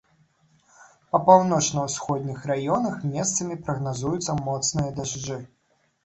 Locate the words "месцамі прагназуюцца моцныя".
3.17-4.89